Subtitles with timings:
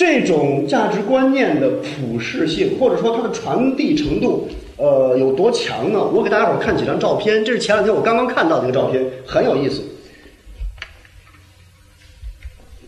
[0.00, 6.02] 这种价值观念的普适性，或者说它的传递程度，呃，有多强呢？
[6.02, 9.82] 我给大家伙儿看几张照片，这是前两天我刚刚看到的一个照片，很有意思。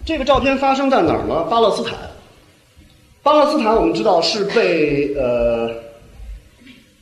[0.06, 1.42] 这个照片发生在哪儿呢？
[1.50, 1.98] 巴勒斯坦。
[3.22, 5.70] 巴勒斯坦我们知道是被呃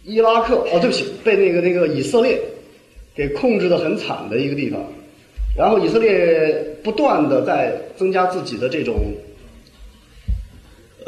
[0.03, 2.37] 伊拉克哦，对不起，被那个那个以色列
[3.15, 4.83] 给控制的很惨的一个地方。
[5.57, 8.97] 然后以色列不断的在增加自己的这种。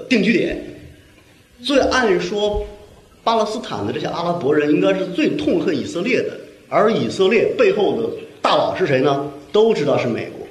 [0.09, 0.59] 定居点，
[1.63, 2.67] 所以按说，
[3.25, 6.37] 巴勒斯坦的这些阿拉伯人应该是最痛恨以色列的，
[6.69, 8.09] 而以色列背后的
[8.41, 9.33] 大佬是谁呢？
[9.53, 10.47] 都知道是美国。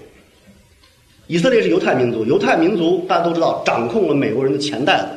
[1.27, 5.07] 以色列是犹太民族，犹太民族大家都知道掌控了美国人的钱袋子，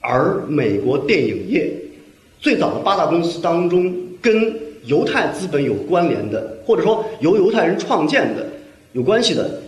[0.00, 1.72] 而美国电影业
[2.40, 4.54] 最早的八大公司当中，跟
[4.84, 8.46] 犹太资本有关联的，或者说由犹太人创建的
[8.92, 9.60] 有关系的，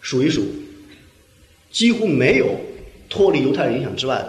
[0.00, 0.42] 数一数，
[1.70, 2.46] 几乎没有。
[3.12, 4.24] 脱离犹太人影响之外，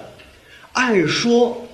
[0.73, 1.66] 按说，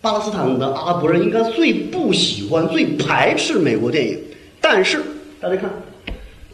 [0.00, 4.18] 巴勒斯坦的阿拉伯人应该最不喜欢、最排斥美国电影。
[4.62, 5.02] 但是
[5.38, 5.68] 大家看，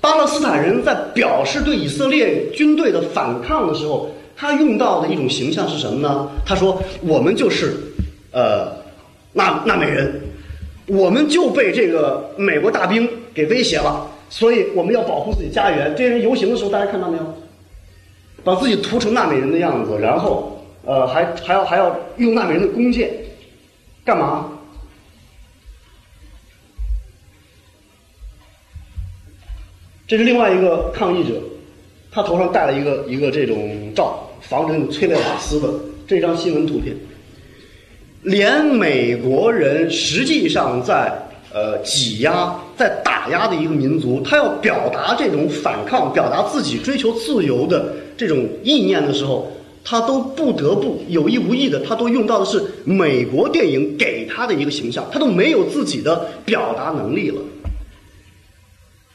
[0.01, 6.29] 巴勒斯坦人在表示对以色列军队的反抗的时候，他用到的一种形象是什么呢？
[6.45, 7.77] 他说：“我们就是
[8.33, 8.73] 呃
[9.33, 10.21] 纳纳美人，
[10.87, 17.35] 我们就被这个美国大兵给威胁了，所以我们要保护自己家园。”这些人游行的时候，大家看到没有？
[18.43, 23.11] 把自己涂成纳美人的样子，然后，呃，还还要还要用纳美人的弓箭，
[24.05, 24.49] 干嘛？
[30.07, 31.41] 这是另外一个抗议者，
[32.11, 35.69] 他头上戴了一个一个这种罩，防止那种催泪瓦斯的
[36.07, 36.97] 这张新闻图片。
[38.23, 41.13] 连美国人实际上在
[41.53, 47.95] 呃挤压、在打压的一个民族，他要表达这种反抗，表达自己追求自由的。
[48.21, 49.51] 这种意念的时候，
[49.83, 57.41] 他都不得不有意无意的，他都用到的是美国电影给他的一个形象，他都没有自己的表达能力了。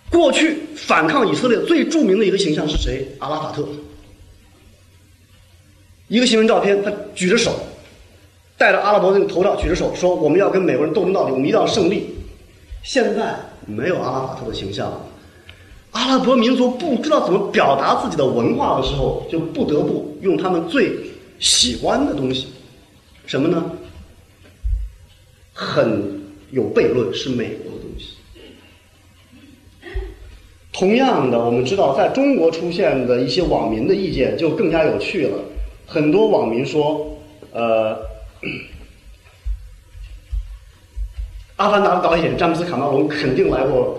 [0.10, 3.08] 过去反抗以色列最著名的一个形象是谁？
[3.20, 3.64] 阿拉法特。
[6.08, 7.54] 一个新闻照片，他举着手，
[8.58, 12.10] 戴着阿拉伯那个头罩，举着手说：“我们要跟美国人斗争到底，我们一定要胜利。”
[12.82, 13.36] 现在
[13.68, 15.05] 没有阿拉法特的形象了。
[15.96, 20.94] 阿拉伯民族不知道怎么表达自己的文化的时候，就不得不用他们最
[21.40, 22.48] 喜欢的东西，
[23.26, 23.72] 什么呢？
[25.54, 28.18] 很有悖论，是美国的东西。
[30.74, 35.40] 同样的，我们知道，在中国出现的一些网民的意见就更加有趣了。
[35.88, 37.18] 很多网民说，
[37.54, 37.96] 呃，
[41.56, 43.98] 《阿凡达》的导演詹姆斯·卡梅隆肯定来过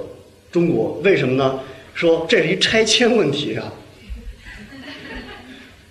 [0.52, 1.58] 中国，为什么呢？
[1.96, 3.72] 说这是一拆迁问题啊！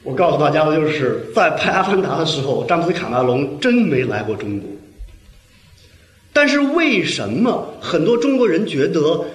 [0.03, 4.69] 我告诉大家的就是，在拍《阿凡达》的时候，詹姆斯·卡梅隆真没来过中国。
[6.31, 8.99] 但是为什么很多中国人觉得《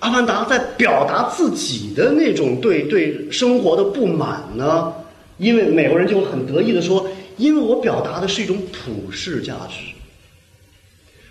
[0.00, 4.92] 阿凡达》在表达自己的那种对对生活的不满呢？
[5.38, 7.08] 因为美国人就很得意的说
[7.38, 9.94] ：“因为我表达的是一种普世价值。”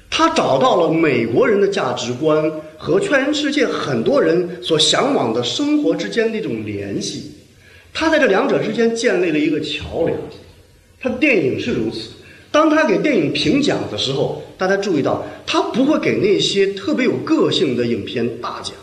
[0.09, 7.31] 他找到了美国人的价值观和全世界很多人所向往的生活之间的一种联系，
[7.93, 10.17] 他在这两者之间建立了一个桥梁。
[11.01, 12.11] 他的电影是如此。
[12.49, 18.73] 当他给电影评奖的时候，大家注意到，他不会给那些特别有个性的影片大奖，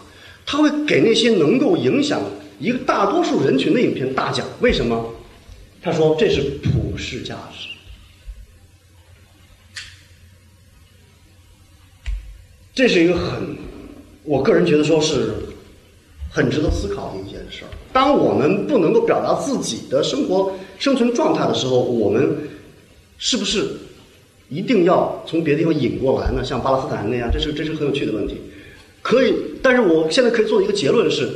[0.45, 2.21] 他会给那些能够影响
[2.59, 4.47] 一个大多数人群的影片大奖。
[4.61, 5.15] 为什么？
[5.83, 7.72] 他说这是普世价值。
[12.75, 13.57] 这是一个很，
[14.25, 15.31] 我个人觉得说是
[16.31, 17.69] 很值得思考的一件事儿。
[17.93, 22.35] 当我们不能够表达自己的生活生存状态的时候，我们
[23.19, 23.67] 是不是
[24.49, 26.43] 一定要从别的地方引过来呢？
[26.43, 28.37] 像巴勒斯坦那样，这是这是很有趣的问题。
[29.03, 31.29] 可以，但是我现在可以做一个结论是，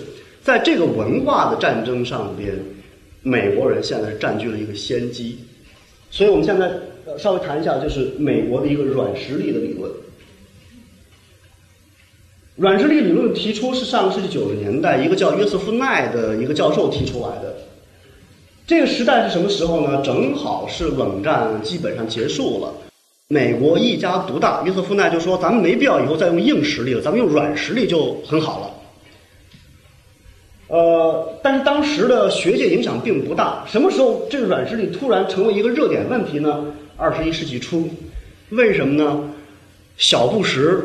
[0.42, 2.54] 在这个文化的战争上边，
[3.22, 5.36] 美国人现在是占据了一个先机。
[6.10, 6.70] 所以我们现在
[7.18, 9.90] 稍微谈一下，就是美国的一个软实力的理论。
[12.56, 17.54] 软实力理论提出是上个世纪九十年代一个叫约瑟夫奈的一个教授提出来的。
[18.66, 20.00] 这个时代是什么时候呢？
[20.02, 22.72] 正好是冷战基本上结束了，
[23.28, 24.62] 美国一家独大。
[24.64, 28.70] 约瑟夫奈就说：“咱们没必要以后再用硬实力了，咱们用软实力就很好了。”
[30.74, 33.64] 呃，但是当时的学界影响并不大。
[33.70, 36.64] 什么时候这个软实力突然成为一个热点问题呢？
[36.96, 37.86] 二十一世纪初，
[38.48, 39.30] 为什么呢？
[39.98, 40.82] 小布什。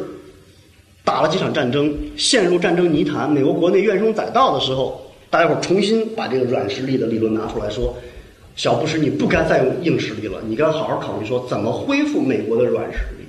[1.11, 7.93] 打了几场战争，陷入战争泥潭，美国国内怨声载道的时候，大家伙重新把这个软实力的理论拿出来说，
[8.55, 13.25] 小布什你不该再用硬实力了，你该好好考虑说怎么恢复美国的软实力。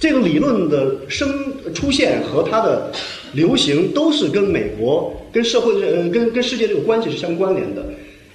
[0.00, 1.28] 这个理论的生
[1.74, 2.90] 出现和它的
[3.34, 7.84] 流行都是跟美国、跟社会、呃、跟跟世界这个关系是相关联的。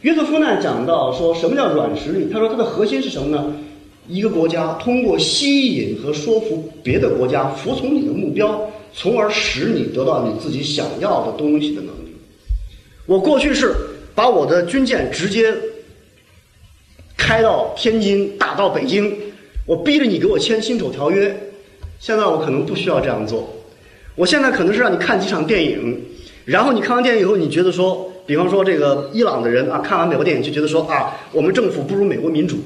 [0.02, 2.30] 约瑟夫呢讲到说什么叫软实力？
[2.32, 3.52] 他说它的核心是什么呢？
[4.08, 12.16] 一个国家通过吸引和说服别的国家服从你的目标，从而使你得到你自己想要的东西的能力。
[13.06, 13.74] 我过去是
[14.14, 15.54] 把我的军舰直接
[17.18, 19.16] 开到天津，打到北京，
[19.66, 21.36] 我逼着你给我签辛丑条约。
[22.00, 23.48] 现在我可能不需要这样做，
[24.16, 25.98] 我现在可能是让你看几场电影，
[26.44, 32.58] 然后你看完电影以后，你觉得说，比方说这个伊朗的人啊，看完美国电影就觉得说啊，我们政府不如美国民主，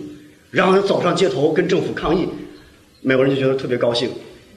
[0.51, 2.27] 然后他走上街头跟政府抗议，
[3.01, 4.09] 美国人就觉得特别高兴，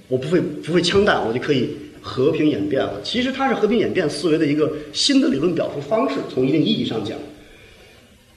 [0.08, 1.70] 我不会不会枪弹，我就可以
[2.00, 3.00] 和平演变了。
[3.02, 7.18] 其实它是和平演变思维的一个新的理论表述方式，从一定意义上讲。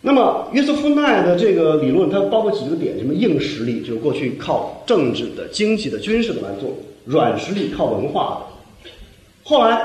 [0.02, 6.72] 那么约瑟夫奈的这个理论，它包括几个点：什么硬实力，就是过去靠政治的、经济的、军事的来做；
[7.06, 9.00] 软实力靠文化的。
[9.44, 9.82] 后来，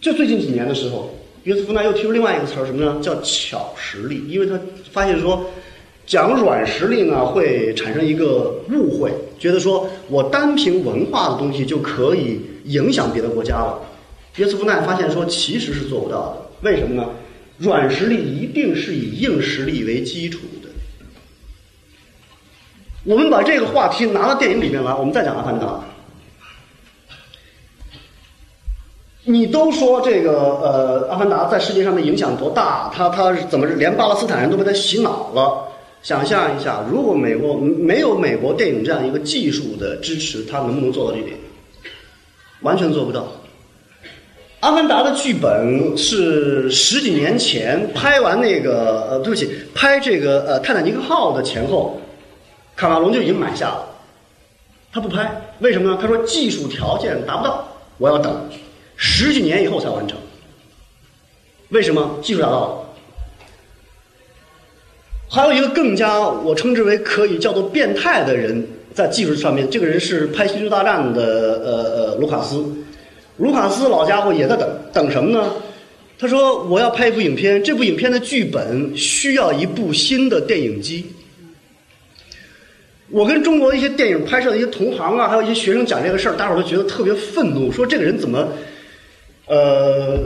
[0.00, 1.12] 就最近几年的时候，
[1.42, 3.00] 约瑟夫奈又提出另外一个词儿，什么呢？
[3.02, 4.22] 叫巧实力。
[4.28, 4.56] 因为他
[4.92, 5.44] 发现说，
[6.06, 13.78] 讲软实力呢，会产生一个误会，觉得说我单凭文化的东西就可以影响别的国家了。
[14.36, 16.36] 约瑟夫奈发现说，其实是做不到的。
[16.62, 17.08] 为什么呢？
[17.58, 20.68] 软实力一定是以硬实力为基础的。
[23.04, 25.66] 我们把这个话题拿到电影里面来，我们再讲《阿凡达》。
[29.24, 32.90] 你都说这个呃，《阿凡达》在世界上的影响多大？
[32.92, 35.68] 他他怎么连巴勒斯坦人都被他洗脑了？
[36.02, 41.36] 想象一下，如果美国没有美国电影这样一个技术的支持，他能不能做到这点？
[42.62, 43.20] 完全做不到。
[44.60, 52.00] 《阿凡达》的剧本是十几年前拍完那个呃，对不起，拍这个呃《泰坦尼克号》的前后，
[52.74, 53.88] 卡马龙就已经买下了。
[54.92, 55.98] 他不拍，为什么呢？
[56.00, 57.66] 他说技术条件达不到，
[57.98, 58.48] 我要等
[58.96, 60.18] 十几年以后才完成。
[61.70, 62.18] 为什么？
[62.22, 62.91] 技术达到了。
[65.34, 68.62] 还有一个更加我称之为可以叫做变态的人，
[68.92, 71.22] 在技术上面，这个人是拍《星球大战》的
[71.64, 72.62] 呃呃卢卡斯。
[73.38, 75.50] 卢卡斯老家伙也在等等什么呢？
[76.18, 81.06] 他说：“我要拍一部影片，这部影片的剧本需要一部新的电影机。”
[83.08, 88.48] 我跟中国一些电影拍摄的一些同行啊，还有一些学生讲这个事儿，大伙儿都觉得特别愤怒，说这个人怎么，
[89.46, 90.18] 呃，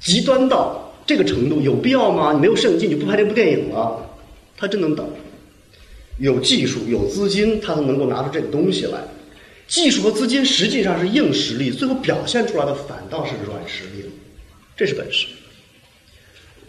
[0.00, 1.60] 极端到这个程度？
[1.60, 2.32] 有必要吗？
[2.32, 4.10] 你没有摄影机，你不拍这部电影了？
[4.56, 5.06] 他真能等，
[6.18, 9.00] 有技术、有资金，他都能够拿出这个东西来。
[9.66, 14.08] 技术和资金实际上是硬实力，最后表现出来的反倒是软实力了，
[14.76, 15.26] 这是本事。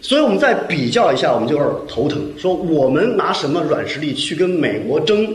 [0.02, 2.34] 所以我们再比较一下，我们就有点头疼。
[2.38, 5.34] 说我们拿什么软实力去跟美国争？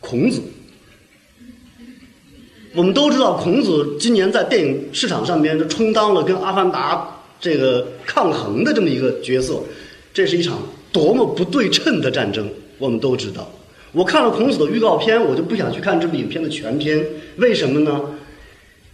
[0.00, 0.40] 孔子，
[2.74, 6.96] 我们都知道，孔子今年在电影市场上边就充当了跟《阿凡达》
[7.40, 9.62] 这个抗衡的这么一个角色，
[10.12, 10.58] 这是一场
[10.92, 12.48] 多么不对称的战争，
[12.78, 13.50] 我们都知道。
[13.92, 17.04] 我看了孔子的预告片，我就不想去看这部影片的全片。
[17.38, 18.00] 为什么呢？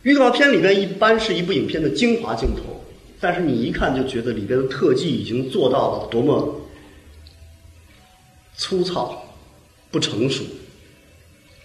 [0.02, 2.84] 预告片里边一般是一部影片的精华镜头，
[3.20, 6.60] 但是你一看就觉得里边的特技已经做到了多么
[8.56, 9.24] 粗糙、
[9.90, 10.44] 不成熟。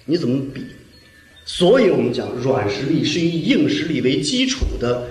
[0.06, 0.62] 你怎么比？
[1.52, 5.04] 所以我们讲软实力是以硬实力为基础的，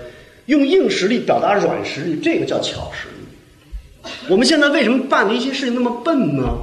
[0.45, 4.09] 用硬实力表达软实力，这个叫巧实力。
[4.29, 6.59] 我们现在为什么办的一些事情那么笨呢？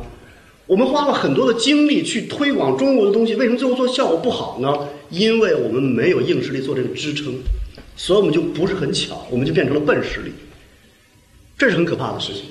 [0.67, 4.89] 我们花了很多的精力去推广中国的东西，为什么最后做效果不好呢？
[5.11, 7.35] 因为我们没有硬实力做这个支撑，
[7.97, 10.33] 所以我们就不是很巧，我们就变成了笨实力，
[11.59, 12.45] 这是很可怕的事情。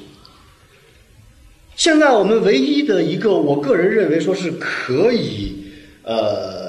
[1.76, 5.56] 现在我们唯一的一个，我个人认为说是可以，
[6.04, 6.65] 呃，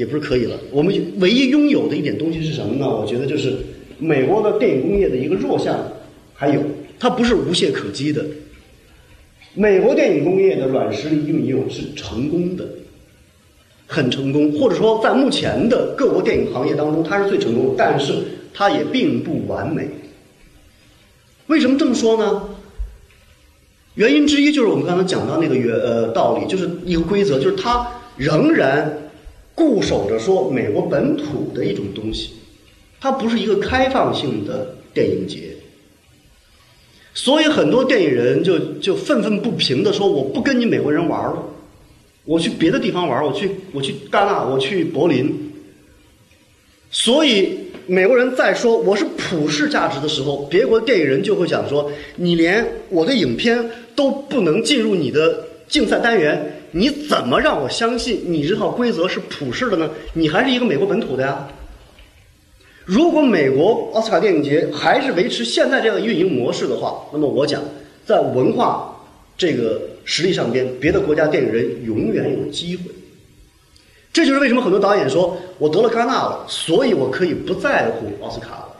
[0.00, 2.88] 也不是可以了，我们唯一拥有的一点东西是什么呢？
[2.88, 3.52] 我觉得就是
[3.98, 5.76] 美国的电影工业的一个弱项，
[6.32, 6.62] 还有
[6.98, 8.24] 它不是无懈可击的。
[9.52, 12.66] 美国电影工业的软实力运用是成功的，
[13.86, 18.14] 很成功，或者说在目前的各国电影行业当中，它是最成功，但是
[18.54, 19.86] 它也并不完美。
[21.48, 22.42] 为什么这么说呢？
[23.96, 29.09] 原因之一就是我们刚才讲到那个原呃道理，就是一个规则，就是它仍然
[29.60, 32.30] 固守着说美国本土的一种东西，
[32.98, 35.50] 它不是一个开放性的电影节。
[37.12, 41.44] 所以很多电影人就就愤愤不平的说：“我不跟你美国人玩了，
[42.24, 45.52] 我去别的地方玩，我去我去戛纳，我去柏林，
[46.90, 59.90] 所以美国人在说我是普世价值的时候，别国电影人就会想说，你连我的影片都不能进入你的竞赛单元，你怎么让我相信你这套规则是普世的呢？
[60.14, 61.48] 你还是一个美国本土的呀。
[62.84, 67.62] 如果美国奥斯卡电影节还是维持现在这样的运营模式的话，那么我讲，
[68.04, 68.96] 在文化
[69.36, 72.84] 这个实力上边，别的国家电影人永远有机会。
[74.12, 78.76] 这就是为什么很多导演说我得了戛纳了，所以我可以不在乎奥斯卡了。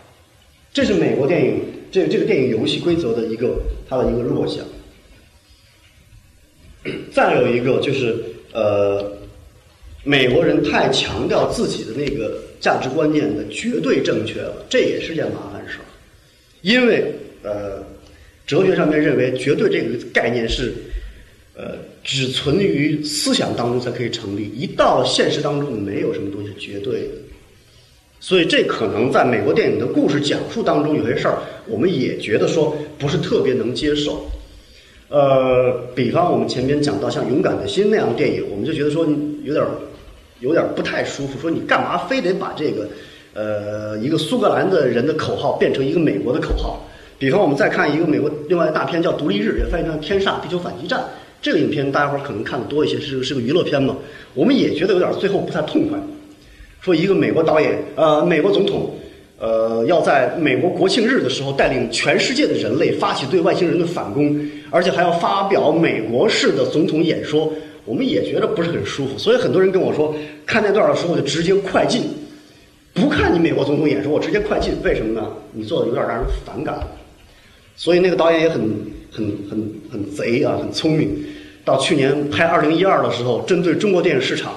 [0.72, 4.64] 这是美国电影这这个电影游戏规则的一个它的一个弱项。
[7.12, 8.16] 再有一个就是
[8.52, 9.12] 呃，
[10.04, 15.84] 美国人太强调自己的那个价值观念的绝对正确了，这也是件麻烦事儿。
[16.62, 17.82] 因为呃，
[18.46, 20.72] 哲学上面认为绝对这个概念是
[21.56, 27.08] 呃只存于思想当中才可以成立，一到现实当中没有什么东西是绝对的。
[28.20, 34.30] 所以这可能在美国电影的故事讲述当中有些事儿，我们也觉得说不是特别能接受。
[35.10, 39.04] 呃，比方我们前面讲到像《勇敢的心》那样的电影，我们就觉得说
[39.42, 39.66] 有点
[40.38, 41.36] 有点不太舒服。
[41.40, 42.88] 说你干嘛非得把这个
[43.34, 46.86] 呃一个苏格兰的人的口号变成一个美国的口号？
[47.18, 51.00] 比方我们再看一个美国另外大片叫《独立日》，也翻译成《天煞地球反击战》。
[51.42, 53.96] 这个影片大家伙可能看的多一些，是是个娱乐片嘛。
[54.34, 55.98] 我们也觉得有点最后不太痛快。
[56.80, 58.94] 说一个美国导演，呃，美国总统。
[59.42, 64.38] 呃，要在美国国庆日的时候带领全世界的人类发起对外星人的反攻，
[64.70, 67.52] 而且还要发表美国式的总统演说，
[67.84, 69.18] 我们也觉得不是很舒服。
[69.18, 70.14] 所以很多人跟我说，
[70.46, 72.02] 看那段的时候就直接快进，
[72.94, 74.74] 不看你美国总统演说，我直接快进。
[74.84, 75.26] 为什么呢？
[75.52, 76.78] 你做的有点让人反感。
[77.76, 78.60] 所以那个导演也很
[79.10, 81.24] 很很很贼啊，很聪明。
[81.64, 84.52] 到去年拍《二零一二》的时候，针对中国电影市场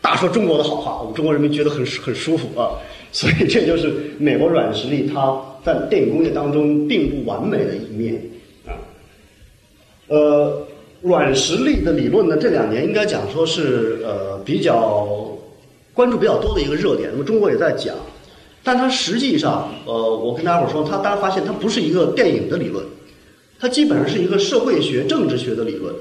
[0.00, 2.70] 大说中国的好话，我们中国人民觉得很很舒服啊。
[3.12, 8.20] 所以这就是美国软实力，它在电影工业当中并不完美的一面。
[10.08, 10.66] 呃，
[11.02, 15.06] 软实力的理论呢，这两年应该讲说是呃比较
[15.94, 17.10] 关注比较多的一个热点。
[17.12, 17.94] 那么中国也在讲，
[18.62, 22.84] 但它实际上，呃，我跟大家伙说，它大家发现它不是一个电影的理论，
[23.58, 25.94] 它基本上是一个社会学、政治学的理论。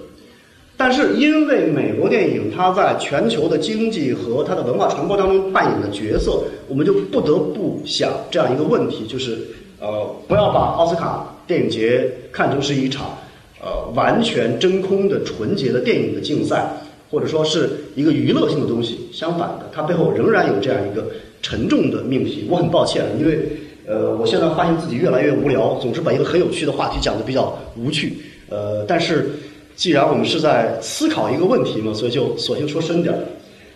[0.78, 9.38] 但是，因为美国电影它在全球的经济和它的文化传播当中扮演的角色，我们就不得不想这样一个问题，就是
[9.80, 13.18] 呃，不要把奥斯卡电影节看成是一场
[13.62, 16.68] 呃完全真空的纯洁的电影的竞赛，
[17.10, 19.10] 或者说是一个娱乐性的东西。
[19.12, 21.08] 相反的，它背后仍然有这样一个
[21.42, 22.48] 沉重的命题。
[22.50, 23.40] 我很抱歉，因为
[23.88, 28.18] 呃，我现在发现自己越来越无聊，总是把一个很有趣的话题讲的比较无趣。
[28.50, 29.30] 呃，但是。
[29.78, 33.20] 既然我们是在思考一个问题嘛，所以就索性说深点儿。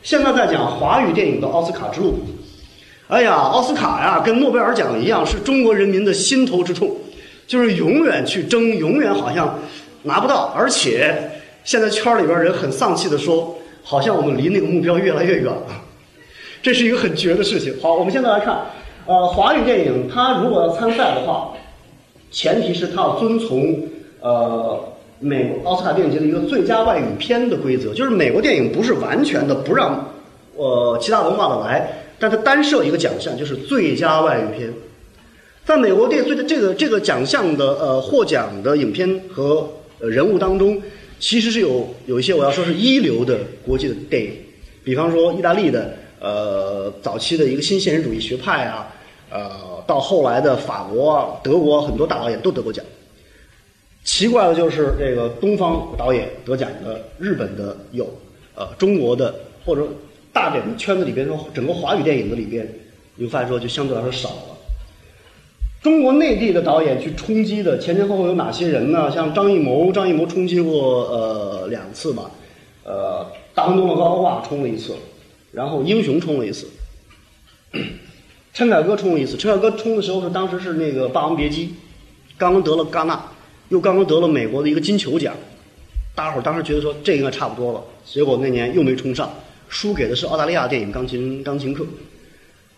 [0.01, 2.13] 现在在讲华语电影的奥斯卡之路。
[3.09, 6.95] 哎呀，奥斯卡呀，跟诺贝尔奖一样，是中国人民的心头之痛，
[7.50, 9.60] 就是永远去争，永远好像
[10.03, 10.53] 拿不到。
[10.56, 11.32] 而且
[11.63, 15.63] 现在圈里边人很丧气的说，好像我们离那个目标越来越远了。
[16.62, 17.74] 这是一个很绝的事情。
[17.82, 18.60] 好，我们现在来看，
[19.08, 21.53] 呃，华语电影它如果要参赛的话，
[22.29, 23.77] 前提是它要遵从
[24.22, 24.86] 呃。
[25.22, 30.13] 美奥斯卡电影节的一个最佳外语片的规则，就是美国电影不是完全的不让
[30.56, 31.86] 呃其他文化的来，
[32.18, 34.74] 但它单设一个奖项，就是最佳外语片。
[35.69, 40.81] 在美国电影最这个这个奖项的呃获奖的影片和人物当中，
[41.19, 44.31] 其实是有有一些我要说是一流的国际的电影，
[44.83, 48.91] 比方说意大利的呃早期的一个新现实主义学派啊，
[49.29, 49.51] 呃
[49.85, 52.83] 到后来的法国、德国很多大导演都得过奖。
[54.03, 58.11] 奇怪的就是这个东方导演得奖的，日本的有，
[58.55, 59.88] 呃，中国的或者
[60.33, 62.67] 大点的圈子里边说，整个华语电影的里边，
[63.13, 64.55] 你会发现说就相对来说少了。
[65.81, 69.09] 中国内地的导演去冲击的前前后后有哪些人呢？
[69.09, 72.29] 像张艺谋，张艺谋冲击过呃两次吧，
[72.83, 74.93] 呃，大红灯笼高高挂冲了一次，
[75.53, 76.67] 然后英雄冲了一次，
[78.53, 79.38] 陈凯歌冲了一次。
[79.38, 81.67] 陈凯歌冲的时候是当时是那个《霸王别姬》，
[82.38, 83.21] 刚刚得了戛纳。
[83.69, 85.36] 又刚刚得了美国的一个金球奖，
[86.15, 89.31] 大伙儿当时觉得说这应该差不多了，结果那年又没冲上，
[89.67, 91.83] 输给的是澳大利亚电影《钢琴钢琴课》。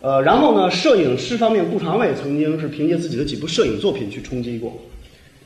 [0.02, 4.76] 呃，然后呢，摄影师方面，顾长卫曾经是凭借自己的几部摄影作品去冲击过，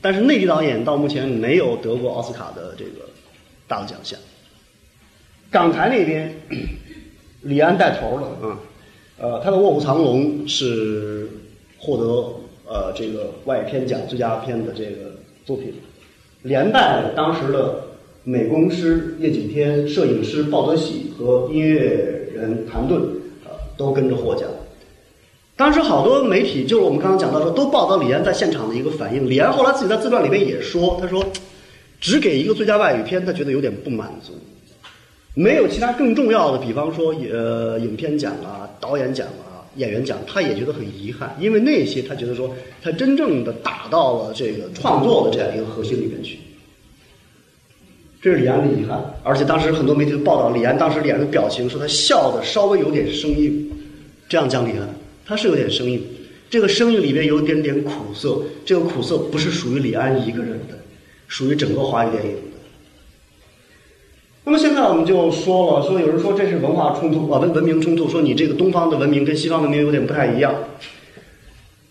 [0.01, 3.07] 但是内地导演到目前没有得过奥斯卡的这个
[3.67, 4.19] 大的奖项。
[5.51, 6.35] 港台那边，
[7.43, 8.59] 李安带头了啊，
[9.19, 11.29] 呃，他的《卧虎藏龙》是
[11.77, 12.03] 获得
[12.67, 15.15] 呃这个外片奖最佳片的这个。
[15.45, 15.73] 作品，
[16.41, 17.81] 连带当时的
[18.25, 23.01] 美工师叶景天、摄影师鲍德喜和音乐人谭盾，
[23.77, 24.49] 都跟着获奖。
[25.55, 29.29] 当时好多媒体，就是我们刚刚讲到说，都报道李安在现场的一个反应。
[29.29, 31.25] 李安后来自己在自传里面也说，他说，
[31.99, 34.33] 只给一个最佳外语片，他觉得有点不满足，
[35.33, 42.53] 没有其他更重要的，比方说呃影片奖啊、导演奖啊、演员奖，他也觉得很遗憾，因为那些他觉得说，
[42.83, 46.37] 他真正的打到了这个创作的这样一个核心里面去。
[48.21, 53.71] 这是李安的遗憾，而且当时很多媒体都报道李安当时脸的表情，说他笑的稍微有点生硬，
[54.27, 54.87] 这样讲李安。
[55.25, 56.01] 他是有点生硬，
[56.49, 60.79] 这个生硬里面有点点苦涩，这个苦涩不是属于李安一个人的，
[61.27, 62.37] 属于整个华语电影的。
[64.45, 70.55] 那么现在我们就说了，说有人说这是文化冲突啊，文文明冲突，说你这个东方的文明跟西方文明有点不太一样，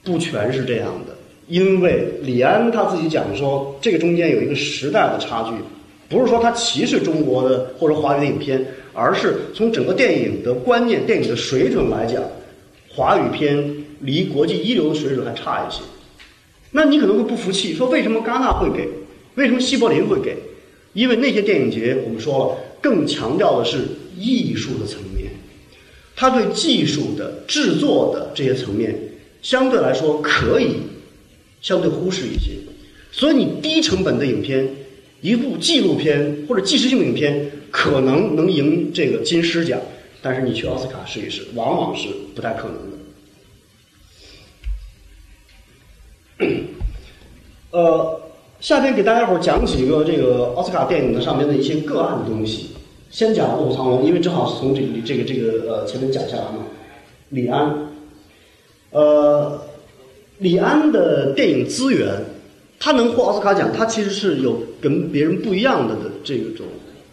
[0.03, 1.15] 不全是这样的，
[1.49, 5.51] 因为李安他自己讲说，这个中间有一个时代的差距，
[6.09, 12.23] 不是说他歧视中国的或者华语的影片，而是从整个电影的观念、电影的水准来讲。
[12.89, 15.83] 华语片离国际一流的水准还差一些，
[16.71, 18.89] 那你可能会不服气，说为什么戛纳会给？
[19.35, 20.35] 为什么西柏林会给？
[20.95, 23.81] 因为那些电影节我们说了，更强调的是
[24.19, 25.31] 艺术的层面，
[26.15, 28.99] 他对技术的制作的这些层面
[29.43, 30.77] 相对来说可以
[31.61, 32.53] 相对忽视一些，
[33.13, 34.67] 所以你低成本的影片，
[35.21, 39.81] 一部纪录片或者纪实性影片可能能赢这个金狮奖。
[40.23, 42.97] 但是你去奥斯卡试一试，往往是不太可能的。
[47.71, 48.21] 呃，
[48.61, 52.71] 下边给大家伙讲几个这个奥斯卡电影的上面的一些个案的东西。
[53.11, 56.67] 先讲《卧虎藏龙》，因为正好是从这个这个这个呃前面讲下来嘛。
[57.29, 57.89] 李安，
[58.91, 59.61] 呃，
[60.39, 62.09] 李安的电影资源，
[62.79, 66.67] 他能获奥斯卡奖，他其实是有跟别人不一样的的这种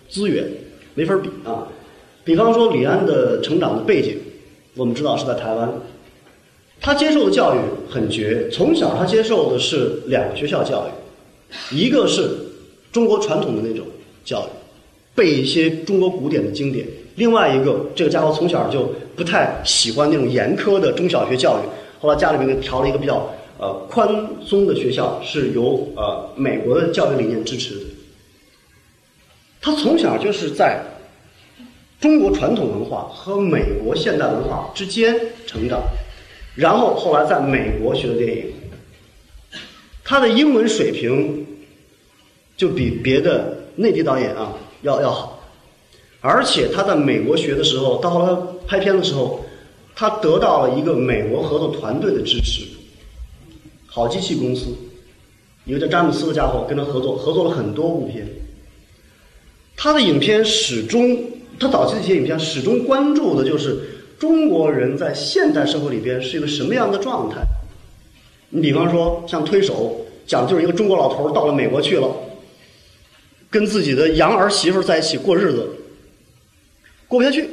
[0.09, 0.45] 资源，
[0.93, 1.67] 没法比啊。
[2.23, 4.17] 比方说李安的成长的背景，
[4.75, 5.69] 我们知道是在台湾，
[6.79, 8.49] 他接受的教育很绝。
[8.49, 12.29] 从小他接受的是两个学校教育，一个是
[12.91, 13.85] 中国传统的那种
[14.23, 14.49] 教育，
[15.15, 16.85] 背一些中国古典的经典；
[17.15, 21.67] 另外一个，这个家伙从小就不太喜欢那种严苛的中小学教育，
[21.99, 24.07] 后来家里面给调了一个比较呃宽
[24.45, 27.81] 松的学校，是由呃美国的教育理念支持的。
[29.61, 30.83] 他从小就是在。
[31.99, 35.81] 中国传统文化和美国现代文化之间成长，
[36.53, 38.53] 然后后来在美国学的电影，
[40.03, 41.47] 他的英文水平
[42.57, 45.41] 就比别的内地导演啊要要好，
[46.19, 48.37] 而且他在美国学的时候，到后来
[48.67, 49.39] 拍片的时候，
[49.95, 52.65] 他得到了一个美国合作团队的支持，
[53.95, 54.75] 好机器公司，
[55.65, 58.27] 一个叫詹姆斯的家伙跟他合作，合作了很多部片，
[59.77, 61.29] 他的影片始终。
[61.59, 63.77] 他早期的一些影片始终关注的就是
[64.17, 67.43] 中国人在现代社会里边是一个什么样的状态。
[68.49, 72.09] 你比方说像《推手》，讲的就是一个中国老头到了美国去了，
[73.51, 75.69] 跟自己的洋儿媳妇在一起过日子，
[77.07, 77.47] 过不下去。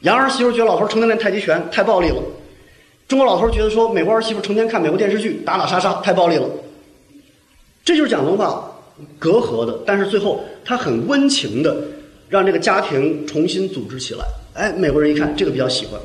[0.00, 2.20] 洋儿媳妇觉得老头成天练太极拳太暴力了，
[3.08, 6.46] 中国老头觉得说美国儿媳妇成天看美国电视剧打打杀杀太暴力了。
[7.82, 8.70] 这就是讲文化
[9.18, 11.76] 隔阂的，但是最后他很温情的。
[12.30, 15.98] 让这个家庭重新组织起来，哎，美国人一看这个比较喜欢，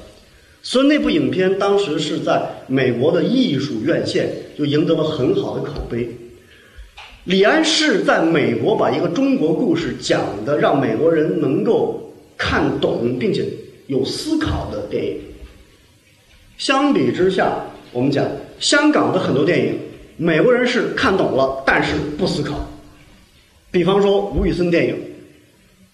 [0.61, 6.09] 所以那部影片当时是在美国的艺术院线就赢得了很好的口碑。
[7.25, 13.45] 李安是在美国把一个中国故事讲的让美国人能够看懂并且
[13.87, 15.19] 有思考的电影。
[16.63, 17.57] 相比之下，
[17.91, 18.25] 我们讲
[18.57, 19.77] 香港的很多电影，
[20.15, 22.55] 美国人是看懂了，但是不思考。
[23.69, 24.95] 比方说吴宇森电影。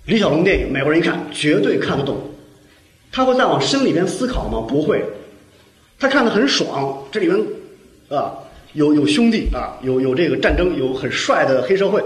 [0.06, 2.18] 李小龙电影，美国人一看绝对看得懂，
[3.12, 4.64] 他会再往深里边思考吗？
[4.70, 5.04] 不会，
[5.98, 7.36] 他看得很爽，这里面
[8.10, 8.32] 啊
[8.74, 12.00] 有有兄弟啊，有有这个战争，有很帅的黑社会，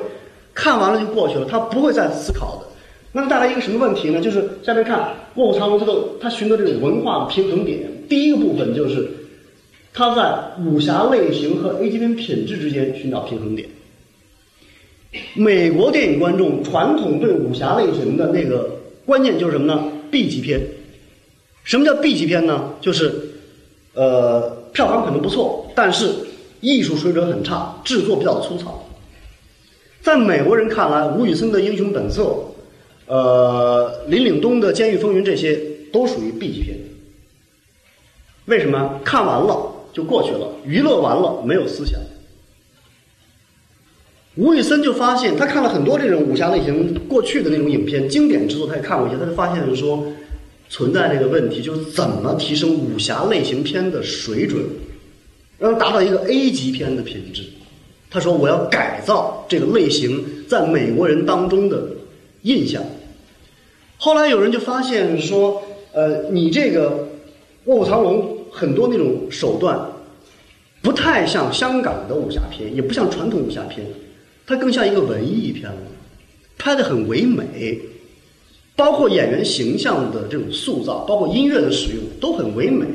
[0.54, 2.68] 看完了就过去了，他不会再思考的。
[3.12, 4.22] 那么带来一个什么问题呢？
[4.22, 5.00] 就是下面看
[5.36, 7.92] 《卧虎藏龙》这个，他寻的这种文化的平衡点。
[8.14, 9.10] 第一个部分就是
[9.92, 13.68] 他在武侠类型和 A 级片品质之间寻找平衡点。
[15.34, 18.70] 美国电影观众传统对武侠类型的那个
[19.04, 20.62] 观念就是什么呢？B 级片。
[21.64, 22.76] 什么叫 B 级片呢？
[22.80, 23.12] 就是，
[23.96, 26.08] 呃，票房可能不错，但是
[26.62, 28.88] 艺术水准很差，制作比较粗糙。
[30.04, 32.22] 在美国人看来，吴宇森的《英雄本色》，
[33.08, 35.60] 呃，林岭东的《监狱风云》这些
[35.92, 36.78] 都属于 B 级片。
[38.46, 39.00] 为什么？
[39.04, 42.00] 看完了就过去了，娱乐完了没有思想。
[44.36, 50.04] 吴宇森就发现，他看了很多这种武侠类型过去的那种影片，经典之作，他也看过一些，他就发现说，
[50.70, 54.66] 存在这个问题，就是怎么提升武侠类型片的水准，
[55.60, 57.44] 让它达到一个 A 级片的品质。
[58.10, 61.84] 他说：“我要改造这个类型在美国人当中的
[62.42, 62.84] 印象。”
[63.98, 66.92] 后来有人就发现说：“呃，你这个
[67.66, 68.22] 《卧虎藏龙》
[68.54, 69.80] 很多那种手段，
[70.84, 73.86] 不太像香港的武侠片，也不像传统武侠片，
[74.46, 75.78] 它更像一个文艺片了，
[76.58, 77.80] 拍的很唯美，
[78.76, 82.86] 包括演员形象的这种塑造，包括音乐的使用都很唯美。”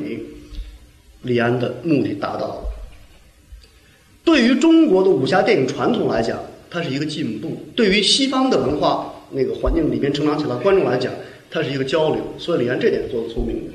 [1.23, 2.63] 李安的目的达到了。
[4.23, 11.11] 对于中国的武侠电影传统来讲，它是一个进步；对于西方的文化那个环境里边成长起来观众来讲，
[11.51, 12.23] 它是一个交流。
[12.37, 13.69] 所以李安这点做的聪明。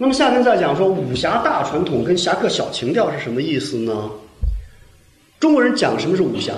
[0.00, 4.10] 那么下面再讲说武侠大传统跟侠客小情调是什么意思呢？
[5.40, 6.52] 中国人讲什么是武侠，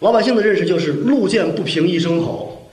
[0.00, 2.70] 老百姓的认识就是路见不平一声吼，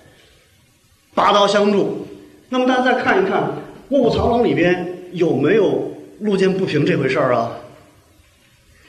[1.13, 2.05] 拔刀相助。
[2.49, 3.43] 那么大家再看一看
[3.89, 7.51] 《卧虎藏龙》里边有没有路见不平这回事儿啊？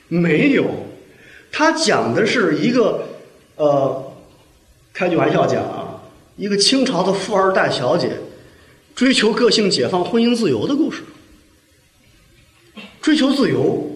[0.08, 0.64] 没有，
[1.52, 3.02] 他讲的是一个，
[3.56, 4.12] 呃，
[4.92, 6.00] 开句玩笑讲啊，
[6.36, 8.12] 一个清朝的富二代小姐
[8.98, 11.04] 追求个性解放、婚姻自由的故事。
[13.00, 13.92] 追求自由，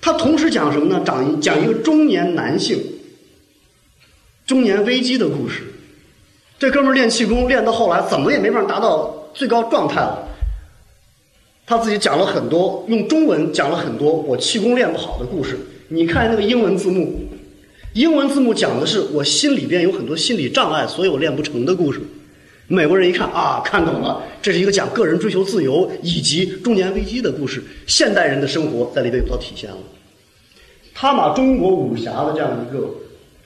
[0.00, 1.02] 他同时讲什么呢？
[1.04, 2.80] 讲讲一个中年男性
[4.46, 5.62] 中年危机的故事。
[6.60, 10.28] 这哥们儿练气功练到后来，怎么也没法达到最高状态了。
[11.66, 15.58] 他自己讲了很多，用中文讲了很多我气功练不好的故事。
[15.88, 17.28] 你看那个英文字幕，
[17.94, 22.00] 英文字幕讲的是我心里边有很多心理障碍，所以我练不成的故事。
[22.72, 27.60] 美国人一看啊，看懂了，这是一个讲个人追求自由以及中年危机的故事。
[27.88, 29.76] 现代人的生活在里边有到体现了。
[30.94, 32.88] 他把中国武侠的这样一个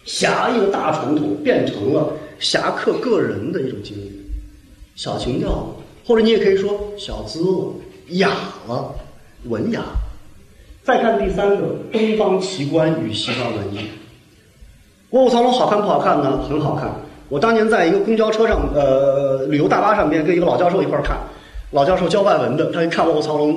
[0.04, 4.12] 侠义的大传统，变成了侠客个人的一种经历，
[4.94, 7.72] 小情调，或者你也可以说小资了。
[8.08, 8.28] 雅
[8.68, 8.94] 了，
[9.44, 9.82] 文雅。
[10.82, 13.78] 再看第三个，东方奇观与西方文艺。
[15.12, 16.42] 《卧虎藏龙》好看不好看呢？
[16.46, 16.94] 很好看。
[17.28, 21.16] 我当年在一个公交车上，呃，旅游大巴上边跟一个老教授一块儿看，
[21.72, 23.54] 老教授教外文的，他一看《卧虎藏龙》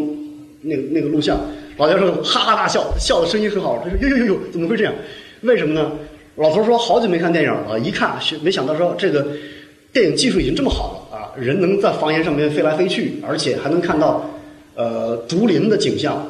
[0.62, 1.38] 那个那个录像，
[1.78, 3.82] 老教授哈哈大笑，笑的声音很好。
[3.84, 4.94] 他说：“呦呦呦呦，怎么会这样？
[5.42, 5.92] 为什么呢？”
[6.38, 9.26] 老头说：“好久没看电影了，一看没想到说这个
[9.92, 14.24] 电影技术已经这么好了啊，人能在房檐上面飞来飞去，而且还能看到。”
[14.80, 16.24] 呃，竹林的景象，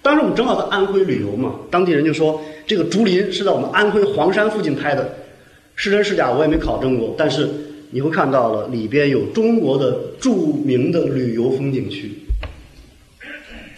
[0.00, 5.12] 当时我们正好在安徽旅游嘛，当地人就说这个竹林是在我们安徽黄山附近拍的，
[5.82, 7.48] 是真是假我也没考证过，但是
[7.90, 12.12] 你会看到了里边有中国的著名的旅游风景区，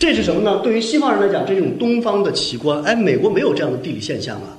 [0.00, 0.60] 这是什么呢？
[0.64, 4.58] 对于西方人来讲，这种东方的奇观，哎，美国没有这样的地理现象啊，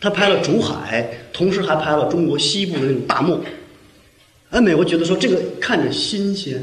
[0.00, 3.40] 他拍了竹海，同时还拍了中国西部的那种大漠，
[4.50, 6.62] 哎，美国觉得说这个看着新鲜。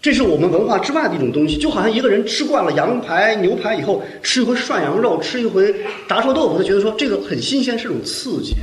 [0.00, 5.74] 这是我们文化之外的一种东西，就好像一个人吃惯了羊排、牛排以后，吃一回涮羊肉，吃一回
[6.08, 8.54] 炸臭豆腐，他觉得说这个很新鲜，是种刺激，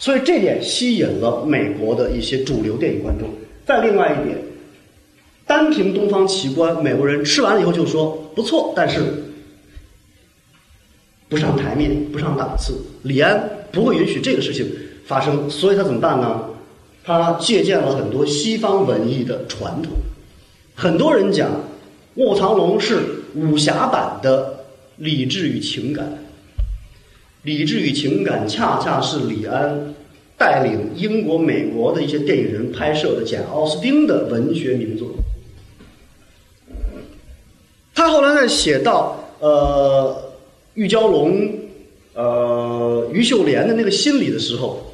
[0.00, 3.28] 所以这点吸引了美国的一些主流电影观众。
[3.64, 4.36] 再另外一点，
[5.46, 9.00] 单凭东方奇观，美国人吃完了以后就说不错，但是
[11.28, 12.74] 不上台面、不上档次。
[13.02, 14.66] 李安不会允许这个事情
[15.06, 16.42] 发生，所以他怎么办呢？
[17.04, 19.92] 他借鉴了很多西方文艺的传统。
[20.74, 21.50] 很多人讲
[22.16, 24.46] 《卧藏龙》是武侠版的
[24.96, 26.04] 《理智与情感》，
[27.42, 29.94] 《理智与情感》恰恰是李安
[30.36, 35.08] 带领英国、美国的一些电影人拍摄的简·奥斯汀的文学名作。
[37.94, 40.34] 他后来在写到呃
[40.74, 41.50] 玉娇龙、
[42.14, 44.90] 呃于秀莲的那个心理的时候。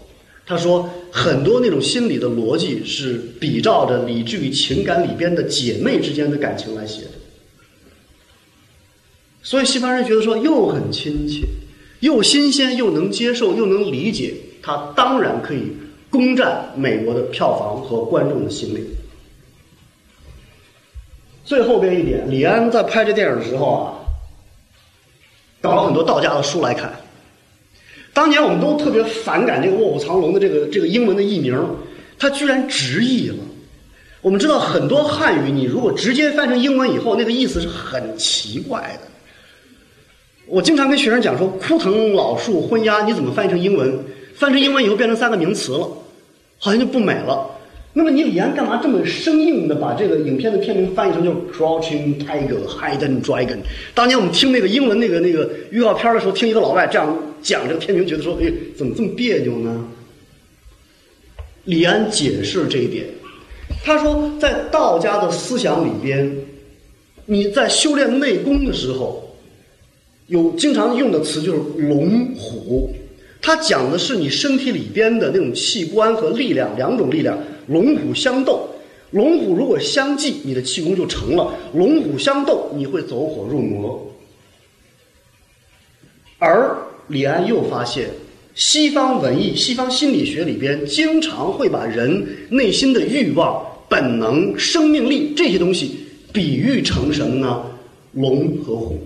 [0.50, 7.10] 他说，很多那种心理的逻辑是比照着《理智与情感》里边的姐妹之间的感情来写的，
[9.42, 11.46] 所以西方人觉得说又很亲切，
[12.00, 15.72] 又新鲜，又能接受，又能理解，他当然可以
[16.08, 18.84] 攻占美国的票房和观众的心理。
[21.44, 23.98] 最后边一点，李安在拍这电影的时候啊，
[25.60, 26.92] 搞了很多道家的书来看。
[28.12, 31.56] 当年我们都特别反感这个《卧虎藏龙》的这个这个英文的译名，
[32.18, 33.36] 它居然直译了。
[34.20, 39.08] 我们知道很多汉语，你如果直接翻成英文以后，那个意思是很奇怪的。
[40.46, 44.04] 我经常跟学生讲说，“枯藤老树昏鸦”，你怎么翻译成英文？
[44.34, 45.88] 翻成英文以后变成三个名词了，
[46.58, 47.48] 好像就不美了。
[47.92, 53.58] 那么你李安干嘛这么生硬的把这个影片的片名翻译成就 Crouching Tiger, Hidden Dragon"？
[53.94, 59.84] 当年我们听那个英文那个那个预告片的时候，听一个老外这样讲这个片名，觉得说：“哎，怎么这么别扭呢？”
[61.64, 63.04] 李安解释这一点，
[63.84, 66.32] 他说，在道家的思想里边，
[67.26, 69.36] 你在修炼内功的时候，
[70.28, 72.94] 有经常用的词就是龙虎，
[73.42, 77.36] 它讲的是你身体里边的那种器官和力量两种力量，
[77.70, 78.68] 龙虎相斗。
[79.12, 84.06] 龙虎如果相济，你的气功就成了；龙虎相斗，你会走火入魔。
[86.38, 86.76] 而
[87.08, 88.10] 李安又发现，
[88.54, 95.96] 西方文艺、西方心理学里边，经常会把人内心的欲望、本能、生命力这些东西
[96.32, 97.64] 比喻成什么呢？
[98.12, 98.98] 龙和虎，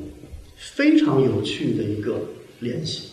[0.57, 2.21] 非常有趣的一个
[2.61, 3.09] 联系。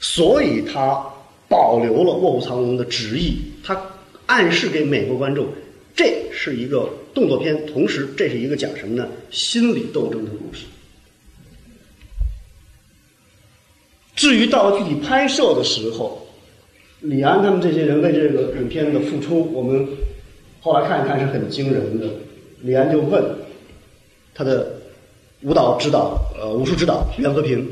[0.00, 1.02] 所以他
[1.48, 3.90] 保留了《卧虎藏龙》的直译，他。
[4.26, 5.46] 暗示给美国观众，
[5.94, 9.06] 这是一个动作片，同时这是一个讲什么呢？
[9.30, 10.64] 心理斗争的故事。
[14.16, 16.26] 至于到了具体拍摄的时候，
[17.00, 19.86] 李安他们这些人为这个影片的付出，我们
[20.62, 22.06] 后来看一看是很惊人的。
[22.62, 23.22] 李安就问
[24.34, 24.74] 他的
[25.42, 27.70] 舞蹈指导，呃，武术指导袁和平，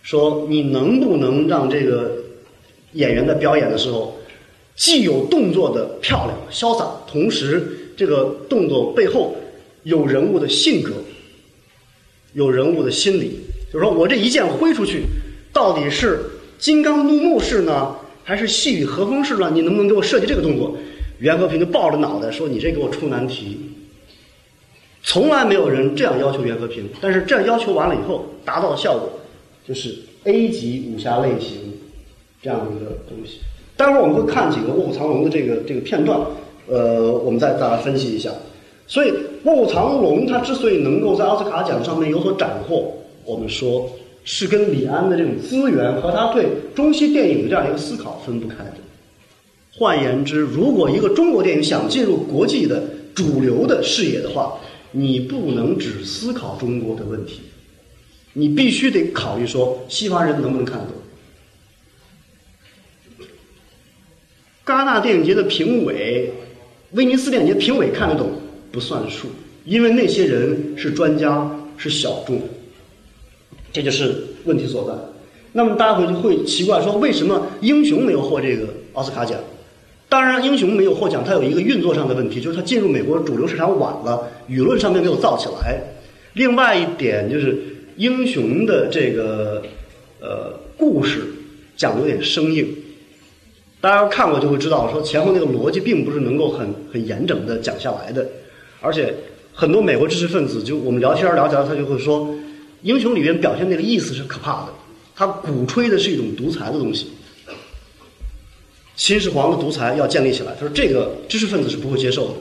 [0.00, 2.16] 说：“你能不能让这个
[2.92, 4.16] 演员在表演的时候？”
[4.80, 9.36] 既有动作的漂亮潇洒，同时这个动作背后
[9.82, 10.92] 有人物的性格，
[12.32, 13.40] 有人物的心理。
[13.70, 15.02] 就是说我这一剑挥出去，
[15.52, 16.24] 到底是
[16.58, 19.50] 金刚怒目式呢，还是细雨和风式呢？
[19.52, 20.74] 你能不能给我设计这个动作？
[21.18, 23.60] 袁和平就抱着脑袋说：“你这给我出难题。”
[25.04, 29.20] 从来没有人这样要求袁和平，但是这样要求完了以后，达到的效果
[29.68, 31.78] 就是 A 级武侠类型
[32.42, 33.40] 这样的一个东西。
[33.80, 36.20] 待会儿我们会看几个《卧虎藏龙》的这个这个片段，
[36.68, 38.30] 呃，我们再再来分析一下。
[38.86, 39.08] 所以
[39.44, 42.92] 《卧虎藏龙》它之所以能够在奥斯卡奖上面有所斩获，
[43.24, 43.90] 我们说
[44.22, 48.74] 是跟李安的这种资源和他对中西电影的这样一个思考分不开的。
[49.78, 52.82] 换言之，如果一个中国电影想进入国际的
[53.14, 54.58] 主流的视野的话，
[54.90, 57.40] 你不能只思考中国的问题，
[58.34, 60.94] 你必须得考虑说西方人能不能看得懂。
[64.70, 66.30] 戛纳电影节的评委，
[66.92, 68.30] 威尼斯电影节评委看得懂
[68.70, 69.26] 不算数，
[69.64, 72.40] 因为那些人是专家，是小众，
[73.72, 74.94] 这就是问题所在。
[75.52, 79.36] 那么大家会会奇怪说，为什么英雄没有获这个奥斯卡奖？
[80.08, 85.80] 当然，英雄没有获奖，它有一个运作上的问题，就是它进入美国主流市场晚了，舆论上面没有造起来。
[86.34, 87.58] 另外一点就是
[87.96, 89.62] 英雄的这个
[90.20, 91.22] 呃故事
[91.76, 92.66] 讲的有点生硬。
[93.80, 98.28] 大家看过就会知道，说前后那个逻辑并不是能够很很严整的讲下来的，
[98.78, 99.14] 而且
[99.54, 102.34] 很多美国知识分子就我们聊天聊起来，他就会说，
[102.82, 104.72] 英雄里面表现那个意思是可怕的，
[105.16, 107.06] 他鼓吹的是一种独裁的东西，
[108.96, 112.34] 秦始皇的独裁要建立起来，他说这个知识分子是不会接受的。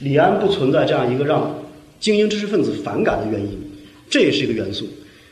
[0.00, 1.50] 李安不存在这样一个让
[1.98, 3.58] 精英知识分子反感的原因，
[4.10, 4.86] 这也是一个元素。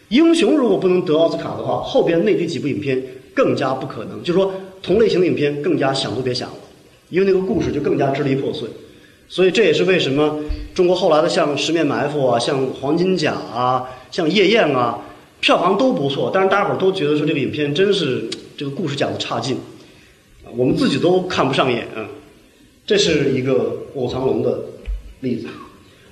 [0.09, 3.03] 英雄如果不能得奥斯卡的话，后边那这几部影片
[3.35, 4.51] 更加不可能，就是说。
[4.87, 6.57] 同类型的影片更加想都别想了，
[7.11, 8.69] 因为那个故事就更加支离破碎，
[9.29, 10.39] 所以这也是为什么
[10.75, 15.01] 中国后来的像《十面埋伏》啊、像《黄金甲》啊、像《夜宴》啊，
[15.41, 18.25] 票房都不错，但是大家伙都觉得说这个影片真是
[18.57, 19.57] 这个故事讲的差劲，
[20.57, 21.87] 我们自己都看不上眼。
[22.87, 23.53] 这是一个
[24.01, 24.61] 《卧藏龙》的
[25.21, 25.49] 例子。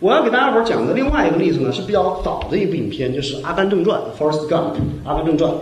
[0.01, 4.73] 我要给大家伙讲的另外一个例子呢，是比较早的一部影片，就是《阿甘正传》《Forrest Gump》
[5.05, 5.55] 《阿甘正传》。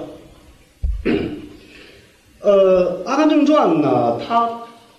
[2.42, 4.50] 呃，《阿甘正传》呢，它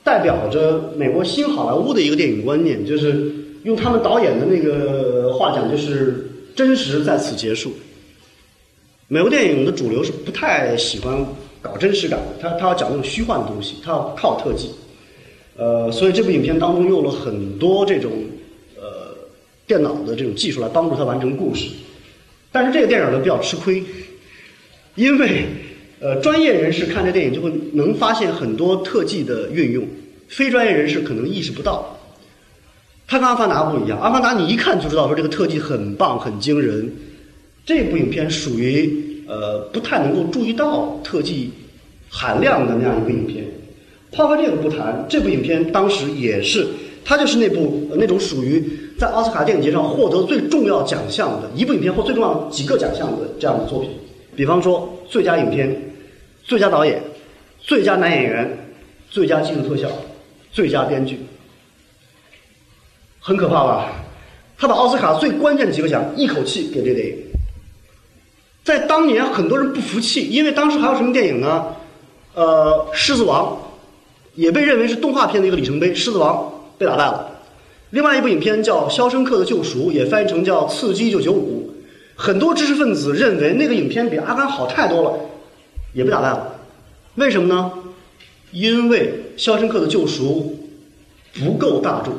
[0.01, 7.73] 代表着美国新好莱坞的一个电影观念，就是用他们导演的那个话讲，就是真实在此结束。
[9.09, 11.25] 美国电影的主流是不太喜欢
[11.61, 14.69] 搞真实感的，他他要讲那种虚幻的东西，他要靠特技。
[15.57, 18.09] 呃，所以这部影片当中用了很多这种
[18.77, 19.13] 呃
[19.67, 21.67] 电脑的这种技术来帮助他完成故事。
[22.53, 23.83] 但是这个电影呢比较吃亏，
[24.95, 25.45] 因为。
[26.03, 29.87] 呃，专业人士看这电影就会能发现很多特技的运用，
[30.27, 31.97] 非专业人士可能意识不到。
[33.07, 36.93] 它跟《阿凡达》不一样，《阿凡达》你一看就知道说这个特技很棒、很惊人。
[37.65, 41.49] 这部影片属于呃不太能够注意到特技
[42.09, 43.45] 含量的那样一部影片。
[44.11, 46.67] 抛开这个不谈，这部影片当时也是，
[47.05, 48.61] 它就是那部那种属于
[48.99, 53.89] 在奥斯卡电影节上获得最重要奖项的一部影片或最重要几个奖项的这样的作品。
[54.35, 55.73] 比方说最佳影片。
[56.45, 57.01] 最佳导演、
[57.59, 58.57] 最佳男演员、
[59.09, 59.89] 最佳技术特效、
[60.51, 61.19] 最佳编剧，
[63.19, 63.89] 很可怕吧？
[64.57, 67.17] 他把奥斯卡最关键的几个奖一口气给这电影。
[68.63, 71.65] 在当年，很多人不服气，因为当时还有什么电影呢？
[72.33, 73.51] 呃，《狮子王》
[74.35, 76.35] 也被认为是动画片的一个里程碑，《狮子王》
[76.79, 77.29] 被打败了。
[77.89, 81.69] 另外一部影片叫《肖申克的救赎》，也翻译成叫《刺激一九九五》。
[82.15, 85.19] 很多知识分子认为那个影片比《阿甘》好太多了，
[85.93, 86.55] 也被打败了。
[87.15, 87.71] 为什么呢？
[88.51, 90.55] 因为《肖申克的救赎》
[91.43, 92.13] 不够大众，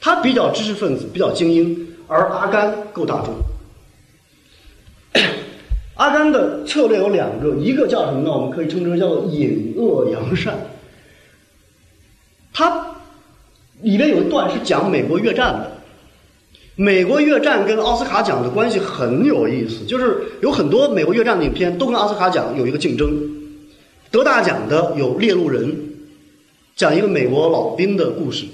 [0.00, 3.34] 他比较知识分子，比较精英，而《阿甘》够大众。
[5.96, 8.30] 阿甘的策略有两个，一个叫什么呢？
[8.30, 10.58] 我们可以称之为叫做隐恶扬善。
[12.54, 12.96] 它
[13.82, 15.81] 里面有一段是讲美国越战的。
[16.82, 23.08] 美国越战跟奥斯卡奖的关系很有意思，就是有很多美国越战的影片都跟奥斯卡奖有一个竞争。
[24.10, 25.64] 得大奖的有《猎鹿人》，
[26.74, 28.46] 讲一个美国老兵的故事。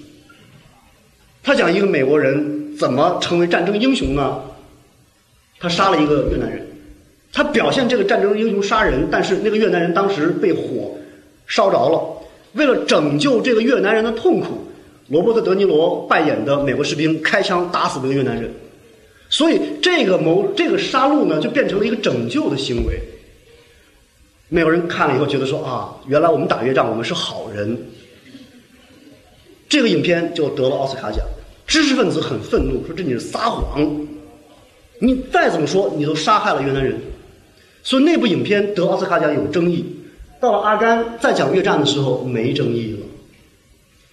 [1.42, 4.42] 他讲一个美国人怎么成为战争英雄呢？
[5.58, 6.68] 他杀了一个越南人。
[7.32, 10.98] 他表现这个战争英雄杀人，但是那个越南人当时被火
[11.46, 12.02] 烧着了。
[12.52, 14.67] 为了拯救这个越南人的痛苦，
[15.08, 18.50] 罗伯特·德尼罗扮演的美国士兵开枪打死这个越南人。
[19.30, 22.98] 所以这个谋这个杀戮呢，就变成了一个拯救的行为。
[24.48, 27.78] 美国人看了以后觉得说啊，原来我们打越战我们是好人。
[29.68, 31.20] 这个影片就得了奥斯卡奖。
[31.66, 34.06] 知识分子很愤怒，说这你是撒谎，
[35.00, 36.98] 你再怎么说你都杀害了越南人。
[37.82, 39.84] 所以那部影片得奥斯卡奖有争议，
[40.40, 42.98] 到了阿甘再讲越战的时候没争议了。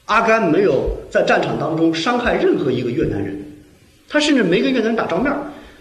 [0.06, 3.36] 阿甘没有在战场当中伤害任何一个越南人，
[4.08, 5.34] 他甚至没跟越南人打照面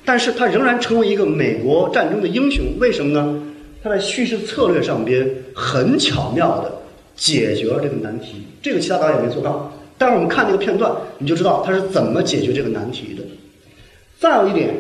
[0.05, 2.65] 但是他仍然成为一个美国战争的英雄。
[2.79, 3.43] 为什么呢？
[3.83, 6.73] 他在叙事策略上边很巧妙的
[7.17, 9.73] 解决了这个难题，这个其他导演没做到。
[9.99, 13.23] 但是我们看那个片段，你就知道他是怎么解决这个难题的。
[14.19, 14.75] 再有一点，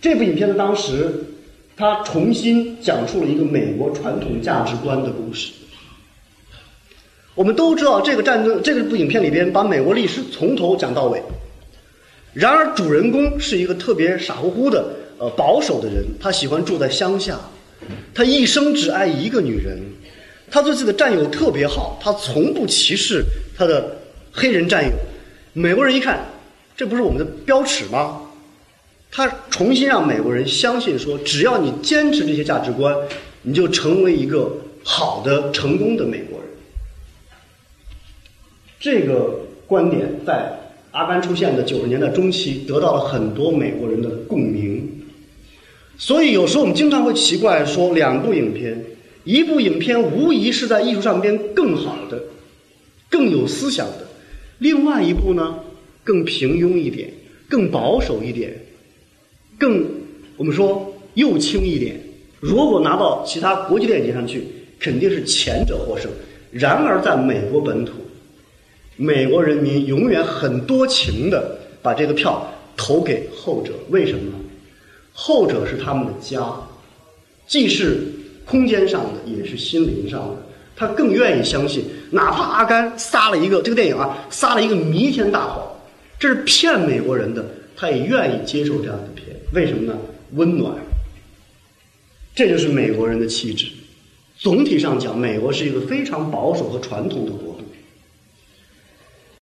[0.00, 1.26] 这部影片的当时。
[1.76, 5.50] 他重新讲述了一个美国传统价值观的故事。
[7.40, 11.22] 我们都知道，这个战争这个部影片里边把美国历史从头讲到尾。
[12.34, 14.84] 然而，主人公是一个特别傻乎乎的、
[15.16, 17.40] 呃保守的人，他喜欢住在乡下，
[18.12, 19.80] 他一生只爱一个女人，
[20.50, 23.24] 他对自己的战友特别好，他从不歧视
[23.56, 23.96] 他的
[24.30, 24.92] 黑人战友。
[25.54, 26.22] 美国人一看，
[26.76, 28.20] 这不是我们的标尺吗？
[29.10, 32.94] 他重新让美国人相信说，只要你坚持这些价值观，
[33.40, 36.29] 你就成为一个好的、成功的美国。
[38.80, 40.58] 这个观点在
[40.90, 44.88] 阿甘出现的九十年代中期得到了很多美国人的共鸣。
[45.98, 48.82] 所以有时候我们经常会奇怪说，两部影片，
[49.24, 52.22] 一部影片无疑是在艺术上边更好的、
[53.10, 54.08] 更有思想的，
[54.58, 55.56] 另外一部呢
[56.02, 57.10] 更平庸一点、
[57.50, 58.50] 更保守一点。
[59.58, 59.84] 更，
[60.38, 62.00] 我们说又轻一点。
[62.40, 64.42] 如果拿到其他国际电影节上去，
[64.78, 66.10] 肯定是前者获胜。
[66.50, 67.92] 然而，在美国本土，
[69.02, 73.72] 美国人民永远很多情的把这个票投给后者。
[73.88, 74.34] 为什么呢？
[75.14, 76.52] 后者是他们的家，
[77.46, 78.06] 既是
[78.44, 80.36] 空间上的，也是心灵上的。
[80.76, 85.66] 他更愿意相信，哪怕阿甘撒了一个这个电影啊，撒了一个弥天大谎，
[86.18, 87.42] 这是骗美国人的，
[87.74, 89.34] 他也愿意接受这样的骗。
[89.54, 89.98] 为什么呢？
[90.32, 90.74] 温暖，
[92.34, 93.66] 这就是美国人的气质。
[94.36, 97.49] 总体上讲，美国是一个非常保守和传统的国。